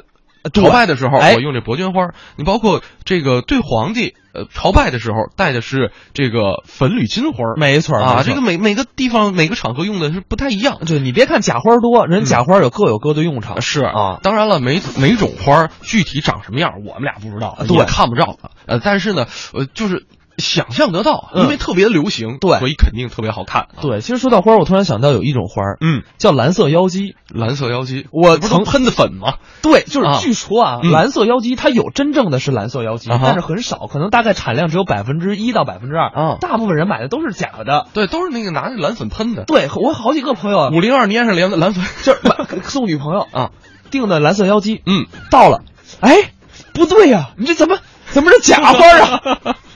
[0.54, 2.14] 朝拜的时候，哎、我用这伯绢花。
[2.38, 7.56] 你包括这个对皇帝，呃，朝拜的时候戴的是这个粉缕金花。
[7.58, 10.78] 没错啊，错这个每每个地方每个场合用的是不太一样。
[10.86, 13.62] 对你别看假花多，人假花有各有各的用场。
[13.62, 18.38] 是啊，当然了，每每种花具体长什么样，我们俩不知道，对，也看不着。
[18.68, 20.06] 呃，但是呢，呃，就是。
[20.38, 23.64] 想象得到，嗯因为特别流行，对所以肯定特别好看。
[23.64, 27.16] 啊对，其实说到花儿，我突然想到有一种花儿，嗯，叫蓝色妖姬。
[27.30, 29.34] 蓝色妖姬，我曾喷的粉吗？
[29.62, 36.10] 对，就是啊据说啊，嗯蓝色妖姬它有真正的是蓝色妖姬，但是很少，可能大概产量只有百分之一到百分之二。
[36.10, 37.88] 啊大部分人买的都是假的。
[37.94, 39.44] 对，都是那个拿那蓝粉喷的。
[39.46, 43.50] 对我好几个朋友啊，五零二粘上蓝蓝粉，就是送女朋友啊
[43.92, 45.62] 订的蓝色妖姬，嗯，到了，
[46.00, 46.32] 哎，
[46.74, 47.78] 不对呀、你这怎么
[48.12, 49.56] 怎么是假花啊？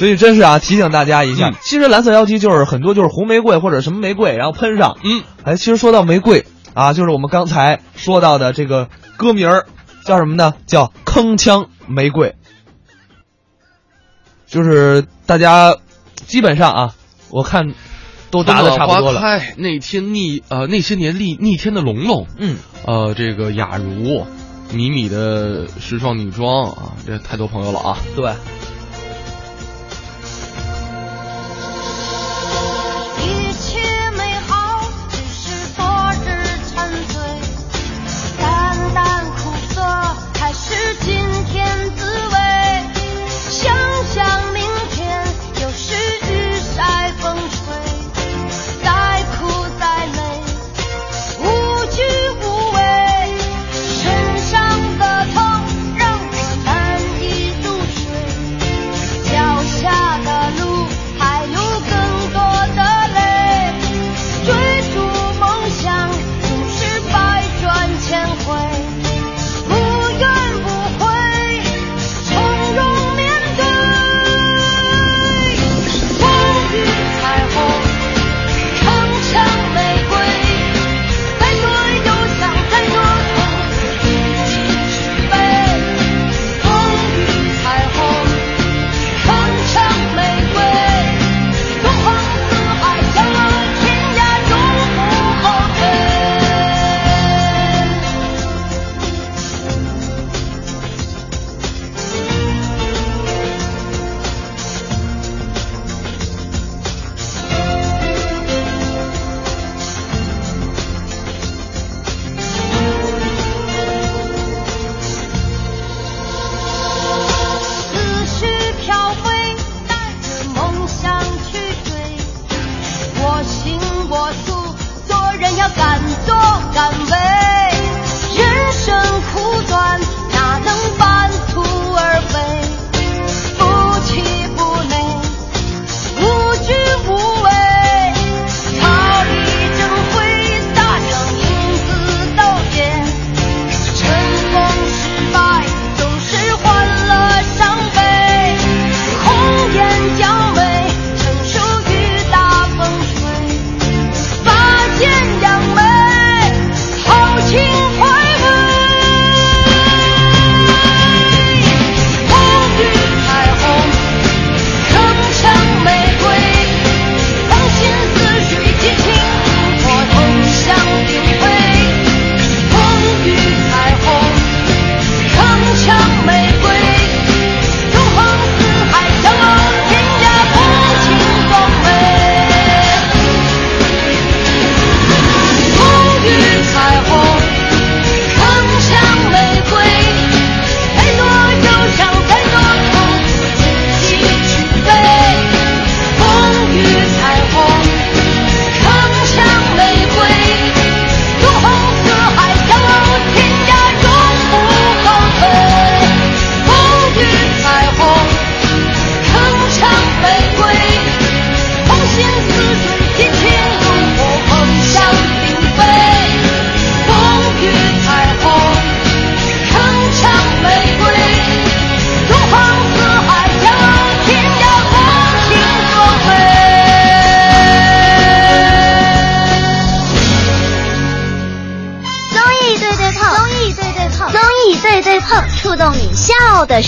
[0.00, 4.96] 所以真是啊，提醒大家一下，嗯其实蓝色妖姬就是很多就是红玫瑰或者什么玫瑰，然后喷上。
[5.04, 9.66] 嗯，哎，其实说到玫瑰啊，就是我们刚才说到的这个歌名儿
[10.06, 10.54] 叫什么呢？
[10.64, 12.34] 叫铿锵玫瑰。
[14.46, 15.76] 就是大家
[16.14, 16.94] 基本上啊，
[17.28, 17.74] 我看
[18.30, 19.20] 都答的差不多了。
[19.20, 24.24] 花开那天逆呃那些年逆逆天的龙龙，嗯，呃这个雅茹，
[24.72, 27.98] 米米的时尚女装啊，这太多朋友了啊。
[28.16, 28.32] 对。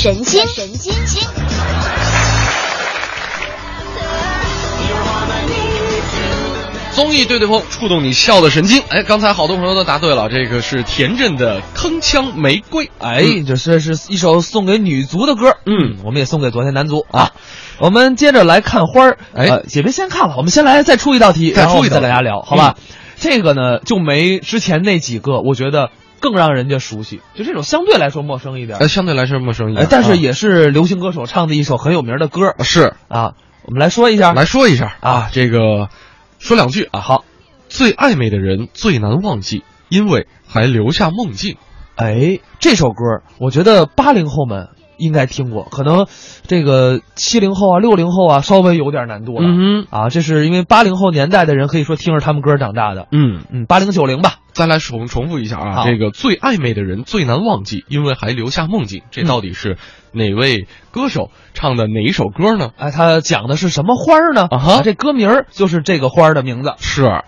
[0.02, 1.22] 神经，神经经。
[6.90, 8.82] 综艺对对碰，触动你笑的神经。
[8.88, 12.86] 哎，刚才好多朋友都答对了，这个是田震的《铿锵玫瑰》。
[12.98, 17.30] 哎，这这是一首送给女足的歌，嗯，我们也送给昨天男足啊。
[17.78, 22.74] 我们接着来看花儿，哎呃也别先看了，我们先来再出一道题，再然后我们出一道题再大家聊，好吧？
[23.20, 25.90] 这个呢就没之前那几个，我觉得
[26.22, 28.78] 更让人家熟悉，就这种相对来说陌生一点。
[28.78, 33.32] 呃，相对来说陌生一点哎，，但是啊也是流行歌手唱的一首很有名的歌是啊。
[33.64, 35.88] 我们来说一下，来说一下啊，这个
[36.38, 37.00] 说两句啊。
[37.00, 37.24] 好，
[37.68, 41.56] 最暧昧的人最难忘记，因为还留下梦境。
[41.94, 46.06] 哎，这首歌我觉得八零后们应该听过，可能
[46.46, 49.42] 这个七零后啊、六零后啊稍微有点难度了。
[49.42, 53.06] 嗯啊，这是因为八零后年代的人可以说听着他们歌长大的。
[53.12, 54.36] 嗯嗯，八零九零吧。
[54.52, 59.02] 再来重重复一下啊，这个最暧昧的人最难忘记，因为还留下梦境。
[59.10, 59.78] 这到底是
[60.12, 62.70] 哪位歌手唱的哪一首歌呢？
[62.76, 64.48] 哎，他讲的是什么花儿呢？
[64.50, 66.74] 啊哈这歌名儿就是这个花儿的名字。
[66.78, 67.22] 是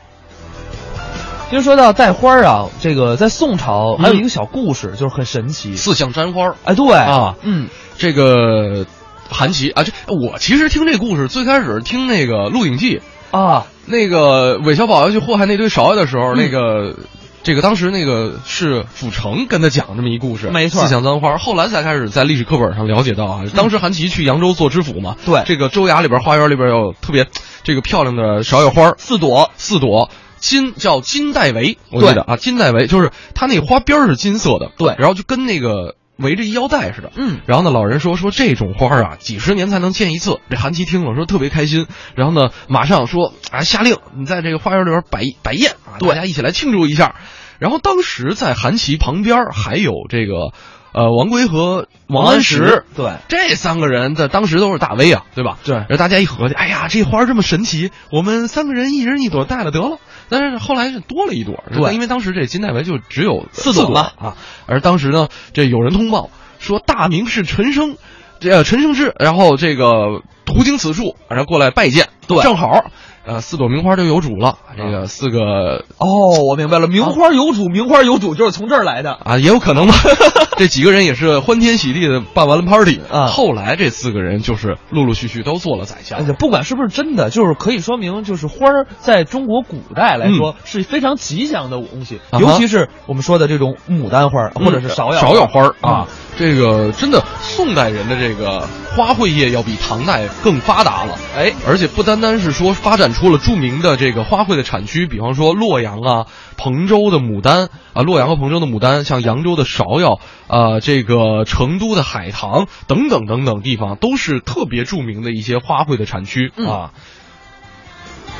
[1.51, 5.77] 其实说到带花儿啊，这个在宋朝还有一个小故事，就是很神奇。
[5.77, 6.55] 四象沾花。
[6.65, 8.87] 哎，对啊，嗯，这个
[9.31, 12.97] 韩琦啊，这我其实听这故事最开始听那个《鹿鼎记》
[13.39, 16.97] 啊，那个韦小宝要去祸害那堆芍药的时候，嗯那个。
[17.43, 21.37] 这个当时那个是府城跟他讲这么一故事，没错四象簪花。
[21.37, 27.27] 后来才开始在历史课本上了解到啊，当时韩琦去扬州做知府嘛，对这个州衙里边花园里边有特别
[27.63, 30.09] 这个漂亮的芍药花，四朵，四朵。
[30.39, 40.39] 金叫金带围，我记得啊，金带围就是它那花边是金色的，对，然后就跟那个围着一腰带似的，嗯，然后呢，老人说说这种花啊，几十年才能见一次。
[40.49, 47.17] 这韩琦听了说特别开心，然后呢，马上说啊，下令你在这个花园里边摆摆宴啊，大家一起来庆祝一下。
[47.59, 50.53] 然后当时在韩琦旁边还有这个，
[50.93, 55.59] 呃，王圭和王安石，对，这三个人在当时都是大 V 啊，对吧？
[55.65, 55.77] 对。
[55.77, 59.99] 然后大家一合计，哎呀，这花这么神奇，我们三个人一人一朵带了得了。
[60.35, 64.37] 但是后来是多了一朵，对因为当时这金带围就只有四朵朵嘛啊。
[64.67, 67.97] 而当时呢，这有人通报说大名是陈升，
[68.41, 72.91] 这呃陈升之，然后这个途经此处，然后过来拜见，对正好。
[73.27, 74.59] 呃，四朵名花就有主了。
[74.77, 79.95] 这个四个哦，我明白了，名花有主，名花有主就是从这儿来的啊，也有可能吧。
[80.57, 83.27] 这几个人也是欢天喜地的办完了 party 啊。
[83.27, 86.25] 后来这四个人就是陆陆续续都做了宰相。
[86.35, 96.09] 不管是不是真的，就是可以说明，就是花儿在中国古代来说是非常吉祥的东西，啊尤其是我们说的这种牡丹花或者是芍药芍药花嗯啊。
[96.37, 98.67] 这个真的，宋代人的这个
[98.97, 101.17] 花卉业要比唐代更发达了。
[101.37, 106.27] 哎，而且不单单是说发展出了著名的这个花卉的产区，比方说洛阳啊、
[106.57, 110.19] 彭州的牡丹啊，洛阳和彭州的牡丹，像扬州的芍药
[110.49, 116.91] 啊，这个成都的海棠等等等等地方，都是特别著名的一些花卉的产区啊。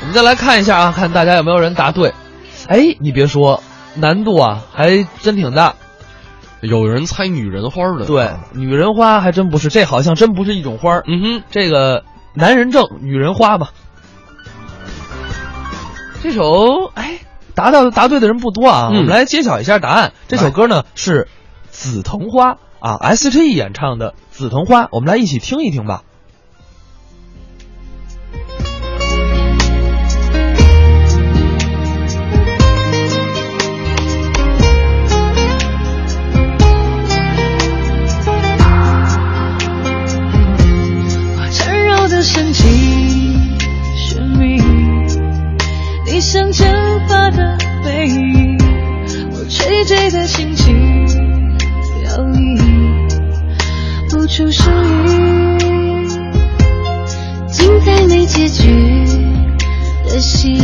[0.01, 2.13] 我们再来看一下啊，看大家有没有人答对。
[2.67, 3.63] 哎，你别说，
[3.95, 5.75] 难度啊还真挺大。
[6.67, 11.01] 有人猜女人花的，对，女人花还真不是，这好像真不是一种花。
[11.07, 12.03] 嗯哼，这个
[12.33, 13.71] 男人正，女人花吧。
[16.23, 17.19] 这首哎，
[17.53, 18.89] 答到答对的人不多啊。
[18.91, 20.13] 嗯我们来揭晓一下答案。
[20.27, 21.23] 这首歌呢是
[21.69, 26.03] 《紫藤花》啊，S.H.E 演唱的《紫藤花》，我们来一起听一听吧。
[46.55, 46.65] 蒸
[47.05, 48.57] 发的背影，
[49.33, 51.05] 我垂坠的心情
[52.05, 52.61] 摇曳，
[54.09, 54.73] 不出声
[55.09, 56.07] 音。
[57.51, 59.05] 精彩没结局
[60.07, 60.57] 的戏，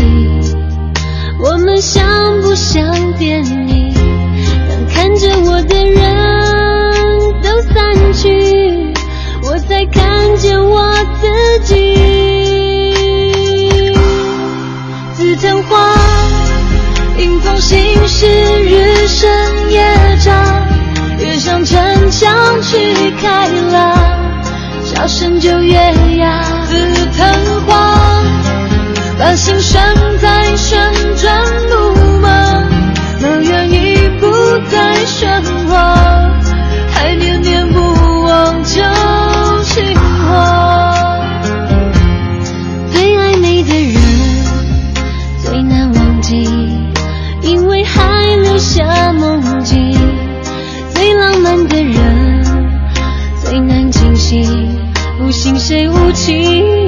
[1.43, 3.93] 我们像不像电影？
[4.69, 6.20] 当看着我的人
[18.21, 19.81] 是，日升夜
[20.19, 20.63] 长，
[21.17, 23.97] 越向城墙去开朗，
[24.85, 25.73] 笑声就越
[26.17, 26.39] 哑。
[26.67, 26.75] 紫
[27.17, 28.23] 藤花，
[29.17, 31.35] 把心拴在旋转
[31.71, 32.29] 木马，
[33.21, 34.27] 乐园已不
[34.69, 35.97] 再喧哗，
[55.71, 56.80] 谁无情。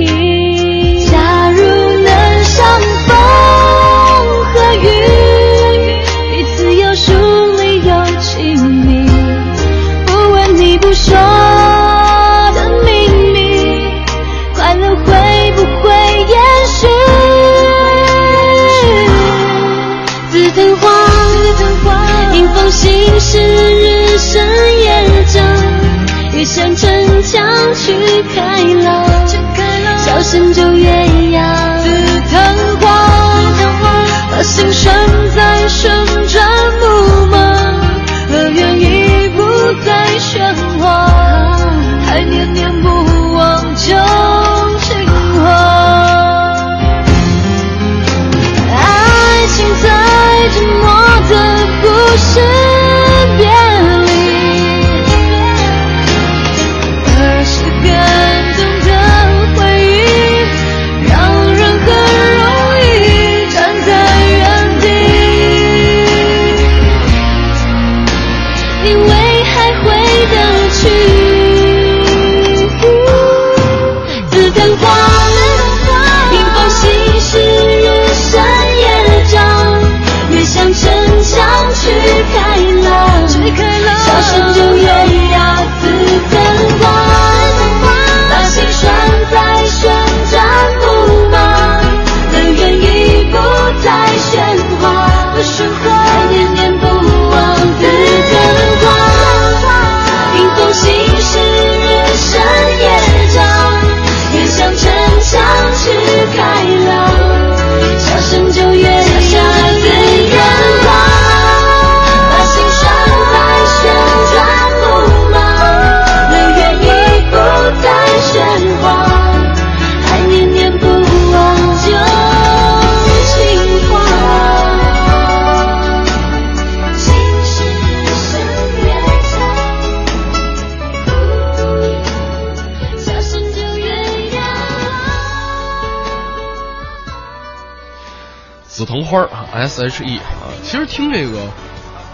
[139.13, 141.47] 花啊，S H E 啊，其实听这个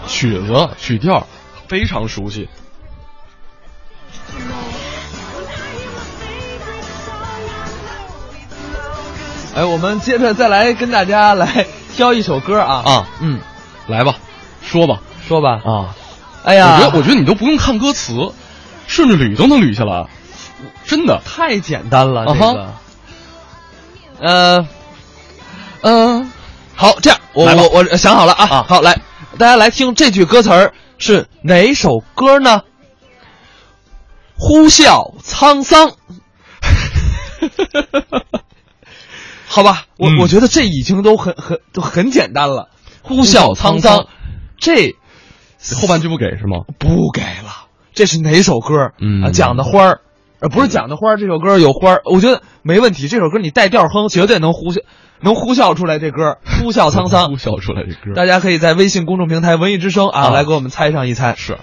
[0.06, 1.26] 曲子曲调
[1.66, 2.46] 非常熟悉。
[9.54, 12.82] 哎，我们接着再来跟大家来挑一首歌啊。
[12.84, 13.40] 啊，嗯，
[13.86, 14.16] 来吧，
[14.62, 15.62] 说吧，说吧。
[15.64, 15.94] 啊，
[16.44, 18.34] 哎呀，我觉得我觉得你都不用看歌词，
[18.86, 20.06] 顺着捋都能捋下来，
[20.84, 21.22] 真的。
[21.24, 22.74] 太简单了，这个，
[24.20, 24.68] 呃，
[25.80, 26.30] 嗯，
[26.80, 28.98] 好，这样，我我我想好了啊，好，来，
[29.36, 32.62] 大家来听这句歌词儿是哪首歌呢？
[34.38, 35.92] 呼啸沧桑。
[39.46, 42.70] 好吧，我、嗯我觉得这已经都很很都很简单了。
[43.02, 44.06] 呼啸沧桑，
[44.56, 44.96] 这
[45.82, 46.64] 后半句不给是吗？
[46.78, 47.66] 不给了。
[47.92, 48.92] 这是哪首歌？
[48.98, 50.00] 嗯啊，讲的花儿，
[50.40, 51.18] 呃，不是讲的花儿。
[51.18, 53.06] 这首歌有花儿，我觉得没问题。
[53.06, 54.80] 这首歌你带调哼，绝对能呼啸，
[55.20, 55.98] 能呼啸出来。
[55.98, 58.14] 这歌呼啸沧桑，呼啸出来这歌。
[58.16, 61.34] 大家可以在微信公众平台“文艺之声”啊，啊来给我们猜上一猜。
[61.36, 61.58] 是。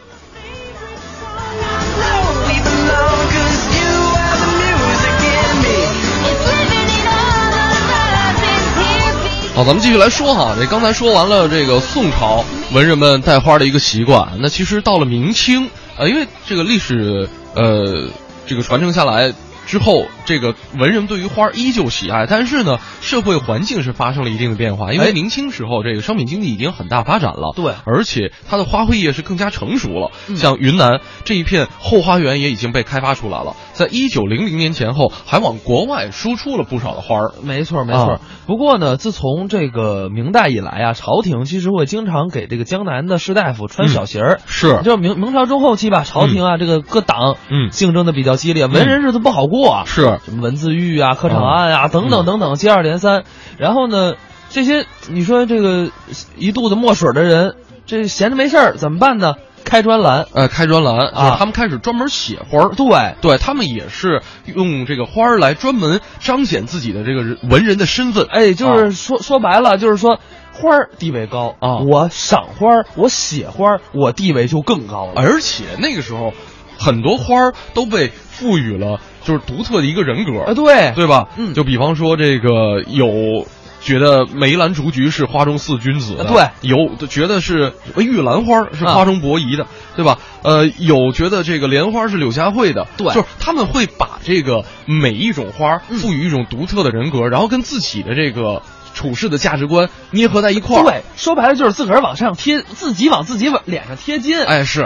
[9.56, 18.12] 好，咱们继续来说哈，这刚才说完了这个宋朝文人们带花的一个习惯，那其实到了明清，呃，因为这个历史呃
[18.46, 19.34] 这个传承下来
[19.68, 25.18] 之后，这个文人对于花依旧喜爱，但是呢，社会环境是发生了一定的变化，因为哎。
[25.18, 27.74] 明清时候这个商品经济已经很大发展了，对。
[27.86, 30.38] 而且它的花卉业是更加成熟了，嗯。
[30.38, 37.32] 像云南这一片后花园也已经被开发出来了，在一九零零年前后还往国外输出了不少的花儿。
[37.44, 38.14] 没错，没错。
[38.14, 38.22] 啊。
[38.48, 44.82] 不过呢，自从这个明代以来啊，朝廷其实会经常给这个江南的士大夫穿小鞋儿、嗯是。
[44.84, 47.70] 就是明明朝中后期吧，朝廷啊，这个各党嗯。
[47.70, 50.20] 竞争的比较激烈，文人日子不好过啊，是。
[50.26, 53.26] 什么文字狱啊、科场案啊、等等等等，接二连三。
[53.60, 54.16] 然后呢，
[54.50, 55.92] 这些你说这个
[56.36, 57.56] 一肚子墨水的人，
[57.86, 59.36] 这闲着没事儿怎么办呢？
[59.68, 68.26] 开专栏，呃，开专栏啊他们开始专门写花儿，对对他们也是用这个花儿来专门彰显自己的这个人文人的身份。
[68.30, 70.20] 哎，就是啊说、说白了，就是说
[70.54, 75.14] 花儿地位高啊我赏花儿，我写花儿，我地位就更高了。
[75.18, 76.34] 而且那个时候，
[76.80, 81.28] 很多花儿都被赋予了就是独特的一个人格啊，对对吧？
[81.36, 83.46] 嗯就比方说这个有。
[83.80, 90.18] 觉得梅兰竹菊是花中四君子的，啊对，有觉得是玉兰花是啊花中伯夷的，对吧？
[90.44, 98.62] 呃，有觉得这个莲花是柳下惠的，对就是他们会把这个每一种花赋予一种独特的人格，然后跟自己的这个
[98.94, 100.84] 处事的价值观捏合在一块儿。
[100.84, 104.44] 对，说白了就是自个儿往上贴，自己往自己往脸上贴金。
[104.44, 104.86] 哎，是，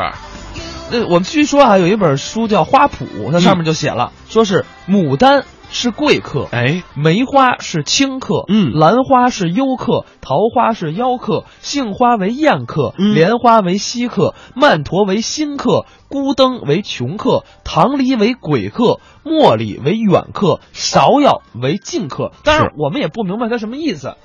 [0.91, 22.31] 那我们据说啊，有一本书叫《花圃》，它上面就写了，说是牡丹是贵客，哎，梅花是清客，嗯兰花是幽客，桃花是妖客，杏花为艳客，嗯莲花为稀客，曼陀为新客，孤灯为穷客，棠梨为鬼客，茉莉为远客，芍药为近客。
[22.43, 24.15] 当然，我们也不明白他什么意思。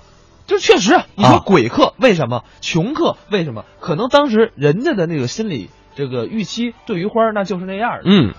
[0.46, 2.42] 就确实，你说啊鬼客为什么？
[2.60, 3.64] 穷客为什么？
[3.80, 8.02] 可能当时人家的那个心理这个预期对于花儿那就是那样的。
[8.04, 8.34] 嗯，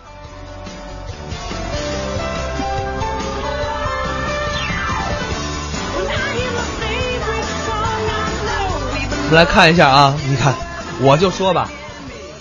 [9.28, 10.55] 我们来看一下啊，你看，
[11.01, 11.69] 我就说吧，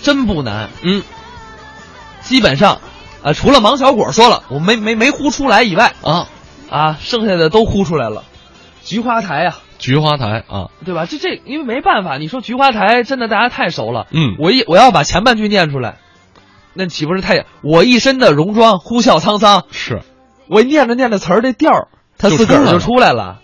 [0.01, 1.03] 真不难，嗯，
[2.21, 2.79] 基本上，
[3.21, 6.29] 啊，除了王小果说了，我没没没呼出来以外，啊，
[6.69, 8.23] 啊，剩下的都呼出来了。
[8.85, 11.05] 菊花台啊，菊花台啊，对吧？
[11.05, 14.37] 这这，因为没办法，你说菊花台真的大家太熟了，嗯。
[14.39, 15.97] 我一我要把前半句念出来，
[16.73, 19.65] 那岂不是太我一身的戎装呼啸沧桑？
[19.71, 20.03] 是，
[20.47, 23.39] 我念着念着词儿，这调儿它自个儿就出来了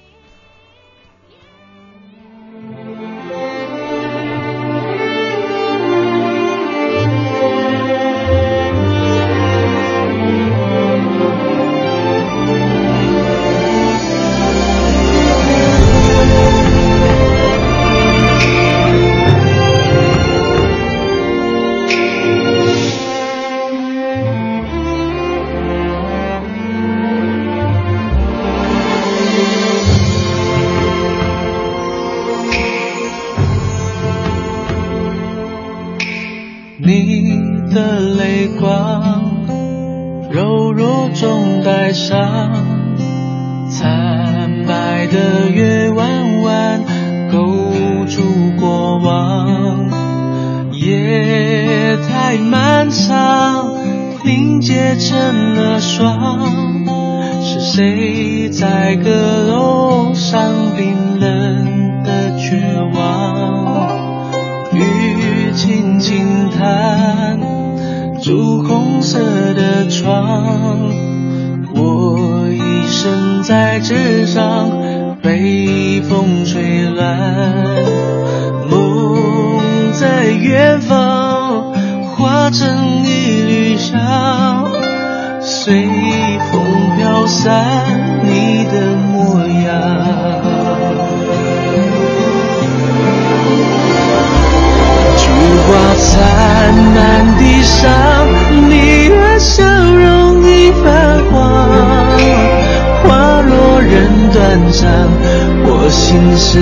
[106.25, 106.61] 我心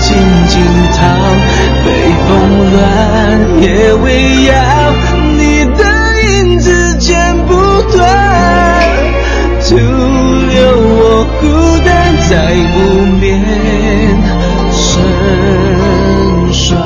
[0.00, 0.16] 静
[0.46, 1.02] 静躺。
[1.84, 1.88] 北
[2.26, 2.30] 风
[2.72, 2.78] 乱，
[3.60, 4.06] 夜未
[4.44, 4.54] 央，
[5.36, 5.42] 你
[5.76, 5.82] 的
[6.22, 7.52] 影子剪不
[7.92, 8.00] 断，
[9.60, 11.44] 徒留我孤
[11.84, 12.78] 单在无
[13.20, 13.22] 眠
[14.70, 14.82] 深
[16.52, 16.78] 霜。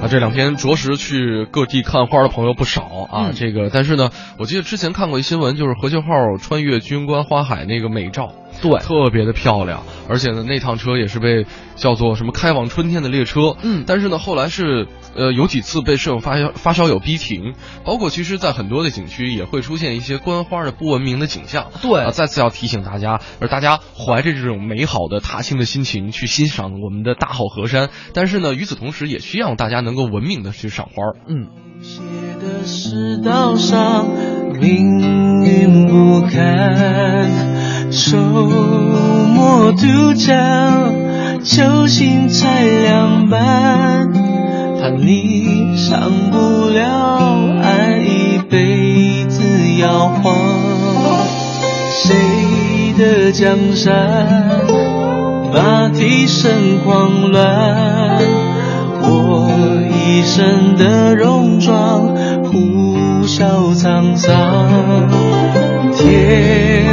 [0.00, 3.30] 啊，这两天着实去各地看花的朋友不少啊。
[3.34, 9.82] 这个，但是呢，我记得之前看过一新闻，就是何秀浩穿越军官花海那个美照，对，特别的漂亮。
[10.08, 11.46] 而且呢，那趟车也是被
[11.76, 13.56] 叫做什么开往春天的列车。
[13.62, 14.86] 嗯，但是呢，后来是
[15.16, 21.70] 呃有几次被摄影发发烧友逼停，包括其实在很多的景区也会出现一些观花的不文明的景象。
[21.82, 30.94] 对啊，再次要提醒大家，而大家怀着这种美好的踏青的心情去欣赏我们的大好河山，但是呢，与此同时也需要大家能够文明的去赏花。
[31.28, 31.48] 嗯。
[31.82, 32.00] 写
[32.40, 34.06] 的世道上，
[34.60, 37.28] 命运不堪，
[37.90, 40.94] 周末渡江，
[41.42, 44.12] 酒醒才凉半，
[44.80, 46.84] 怕你上不了
[47.60, 49.42] 岸，一辈子
[49.80, 50.34] 摇晃。
[51.90, 54.26] 谁的江山，
[55.52, 58.53] 马蹄声狂乱？
[59.06, 62.08] 我一身的戎装，
[62.44, 64.66] 呼啸沧桑，
[65.96, 66.86] 天